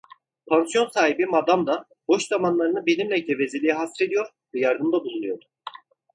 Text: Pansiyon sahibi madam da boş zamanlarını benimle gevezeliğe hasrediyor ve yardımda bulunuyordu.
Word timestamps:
Pansiyon 0.47 0.89
sahibi 0.89 1.25
madam 1.25 1.67
da 1.67 1.85
boş 2.07 2.27
zamanlarını 2.27 2.85
benimle 2.85 3.19
gevezeliğe 3.19 3.73
hasrediyor 3.73 4.25
ve 4.53 4.59
yardımda 4.59 4.99
bulunuyordu. 5.03 5.45